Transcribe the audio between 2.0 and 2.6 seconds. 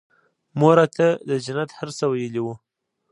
ويلي وو.